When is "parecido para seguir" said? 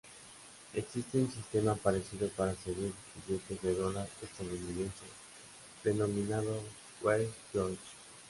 1.75-2.91